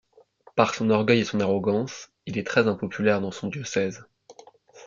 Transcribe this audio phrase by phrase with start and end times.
[0.55, 4.03] Par son orgueil et son arrogance, il est très impopulaire dans son diocèse.